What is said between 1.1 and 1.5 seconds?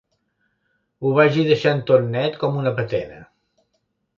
vagi